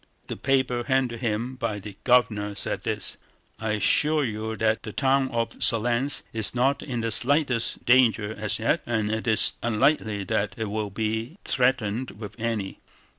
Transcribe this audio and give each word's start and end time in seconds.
The 0.29 0.35
paper 0.35 0.85
handed 0.87 1.19
to 1.19 1.23
him 1.27 1.57
by 1.57 1.77
the 1.77 1.95
Governor 2.05 2.55
said 2.55 2.81
this: 2.81 3.17
"I 3.59 3.73
assure 3.73 4.23
you 4.23 4.55
that 4.57 4.81
the 4.81 4.91
town 4.91 5.29
of 5.29 5.51
Smolénsk 5.59 6.23
is 6.33 6.55
not 6.55 6.81
in 6.81 7.01
the 7.01 7.11
slightest 7.11 7.85
danger 7.85 8.33
as 8.35 8.57
yet 8.57 8.81
and 8.87 9.11
it 9.11 9.27
is 9.27 9.53
unlikely 9.61 10.23
that 10.23 10.55
it 10.57 10.71
will 10.71 10.89
be 10.89 11.37
threatened 11.45 12.19
with 12.19 12.33
any. 12.39 12.79